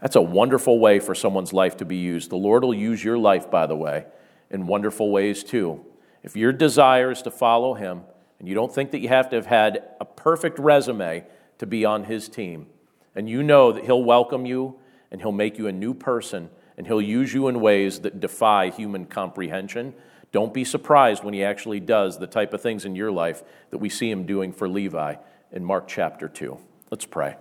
[0.00, 2.30] That's a wonderful way for someone's life to be used.
[2.30, 4.06] The Lord will use your life, by the way,
[4.50, 5.84] in wonderful ways too.
[6.22, 8.02] If your desire is to follow him,
[8.38, 11.24] and you don't think that you have to have had a perfect resume
[11.58, 12.66] to be on his team,
[13.14, 14.76] and you know that he'll welcome you
[15.10, 18.70] and he'll make you a new person and He'll use you in ways that defy
[18.70, 19.94] human comprehension.
[20.32, 23.78] Don't be surprised when He actually does the type of things in your life that
[23.78, 25.16] we see Him doing for Levi
[25.52, 26.58] in Mark chapter 2.
[26.90, 27.36] Let's pray.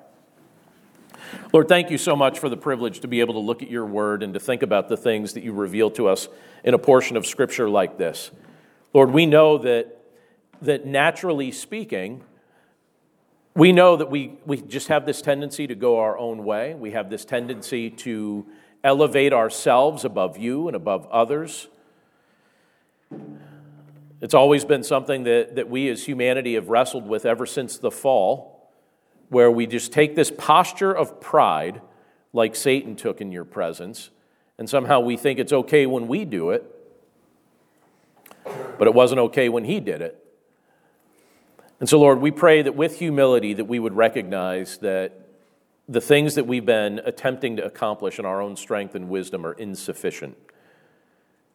[1.53, 3.85] Lord, thank you so much for the privilege to be able to look at your
[3.85, 6.27] word and to think about the things that you reveal to us
[6.63, 8.31] in a portion of scripture like this.
[8.93, 9.97] Lord, we know that,
[10.61, 12.23] that naturally speaking,
[13.55, 16.73] we know that we, we just have this tendency to go our own way.
[16.73, 18.45] We have this tendency to
[18.83, 21.67] elevate ourselves above you and above others.
[24.21, 27.91] It's always been something that, that we as humanity have wrestled with ever since the
[27.91, 28.71] fall,
[29.29, 31.81] where we just take this posture of pride,
[32.33, 34.09] like Satan took in your presence,
[34.57, 36.63] and somehow we think it's okay when we do it,
[38.77, 40.17] but it wasn't okay when he did it.
[41.79, 45.20] And so, Lord, we pray that with humility that we would recognize that
[45.91, 49.51] the things that we've been attempting to accomplish in our own strength and wisdom are
[49.51, 50.37] insufficient.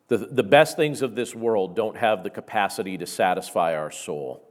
[0.09, 4.47] The, the best things of this world don't have the capacity to satisfy our soul.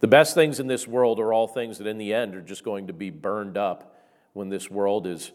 [0.00, 2.64] The best things in this world are all things that in the end are just
[2.64, 3.96] going to be burned up
[4.34, 5.32] when this world is,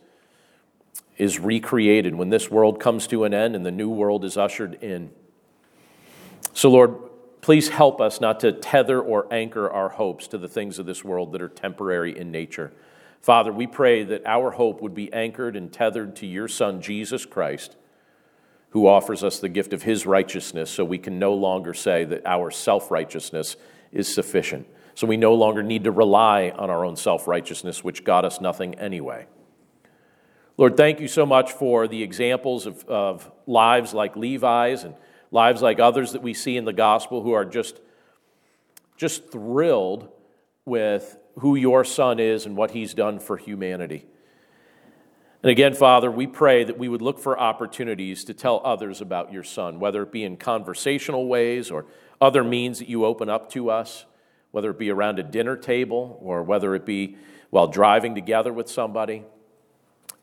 [1.18, 4.76] is recreated, when this world comes to an end and the new world is ushered
[4.84, 5.10] in.
[6.54, 6.96] So, Lord,
[7.42, 11.04] please help us not to tether or anchor our hopes to the things of this
[11.04, 12.72] world that are temporary in nature.
[13.28, 17.26] Father, we pray that our hope would be anchored and tethered to your Son, Jesus
[17.26, 17.76] Christ
[18.78, 22.26] who offers us the gift of his righteousness so we can no longer say that
[22.26, 23.56] our self righteousness
[23.92, 24.68] is sufficient.
[24.94, 28.42] So we no longer need to rely on our own self righteousness, which got us
[28.42, 29.26] nothing anyway.
[30.58, 34.96] Lord, thank you so much for the examples of, of lives like Levi's and
[35.32, 37.80] lives like others that we see in the gospel who are just,
[38.96, 40.10] just thrilled
[40.66, 44.06] with who your son is and what he's done for humanity.
[45.44, 49.32] And again, Father, we pray that we would look for opportunities to tell others about
[49.32, 51.86] your Son, whether it be in conversational ways or
[52.20, 54.06] other means that you open up to us,
[54.52, 57.18] whether it be around a dinner table or whether it be
[57.52, 59.24] while driving together with somebody.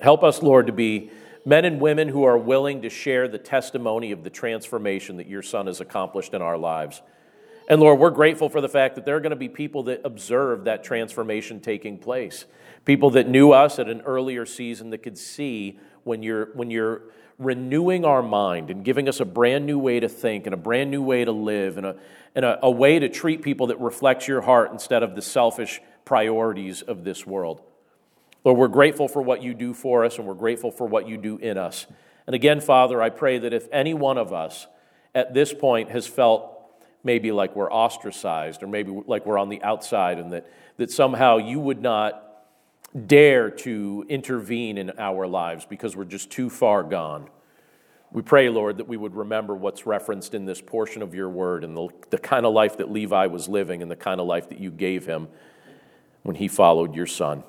[0.00, 1.10] Help us, Lord, to be
[1.46, 5.42] men and women who are willing to share the testimony of the transformation that your
[5.42, 7.02] Son has accomplished in our lives.
[7.68, 10.02] And Lord, we're grateful for the fact that there are going to be people that
[10.04, 12.44] observe that transformation taking place.
[12.84, 17.02] People that knew us at an earlier season that could see when you're, when you're
[17.38, 20.90] renewing our mind and giving us a brand new way to think and a brand
[20.90, 21.96] new way to live and, a,
[22.34, 25.80] and a, a way to treat people that reflects your heart instead of the selfish
[26.04, 27.62] priorities of this world.
[28.44, 31.16] Lord, we're grateful for what you do for us and we're grateful for what you
[31.16, 31.86] do in us.
[32.26, 34.66] And again, Father, I pray that if any one of us
[35.14, 36.53] at this point has felt
[37.04, 41.36] maybe like we're ostracized or maybe like we're on the outside and that, that somehow
[41.36, 42.22] you would not
[43.06, 47.28] dare to intervene in our lives because we're just too far gone.
[48.10, 51.64] We pray, Lord, that we would remember what's referenced in this portion of your word
[51.64, 54.48] and the, the kind of life that Levi was living and the kind of life
[54.50, 55.28] that you gave him
[56.22, 57.42] when he followed your son.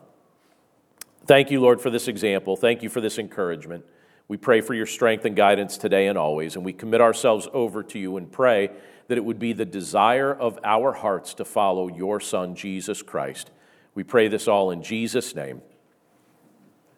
[1.27, 2.55] Thank you, Lord, for this example.
[2.55, 3.85] Thank you for this encouragement.
[4.27, 7.83] We pray for your strength and guidance today and always, and we commit ourselves over
[7.83, 8.71] to you and pray
[9.07, 13.51] that it would be the desire of our hearts to follow your Son, Jesus Christ.
[13.93, 15.61] We pray this all in Jesus' name.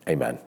[0.08, 0.47] Amen.